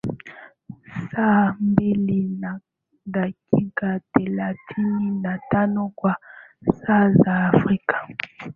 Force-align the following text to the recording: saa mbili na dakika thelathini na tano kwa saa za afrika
saa 1.11 1.55
mbili 1.59 2.21
na 2.39 2.59
dakika 3.05 3.99
thelathini 4.13 5.21
na 5.21 5.39
tano 5.49 5.91
kwa 5.95 6.17
saa 6.87 7.09
za 7.09 7.45
afrika 7.53 8.07